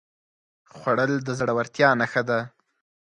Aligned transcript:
خوړل 0.75 1.13
د 1.23 1.29
زړورتیا 1.39 1.89
نښه 1.99 2.21
ده 2.29 2.39